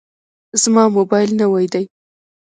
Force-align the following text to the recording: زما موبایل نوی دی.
زما 0.61 0.83
موبایل 0.95 1.29
نوی 1.41 1.65
دی. 1.73 1.85